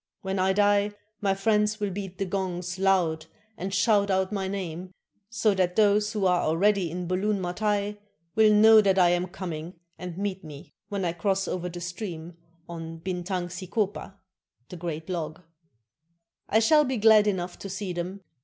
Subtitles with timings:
[0.23, 4.91] When I die, my friends will beat the gongs loud and shout out my name,
[5.29, 7.99] so that those who are already in Bulun Matai
[8.33, 12.35] will know that I am coming, and meet me when I cross over the stream
[12.67, 14.15] on Bintang Sik6pa
[14.69, 15.43] [the great log],
[16.49, 18.21] I shall be glad enough to see them.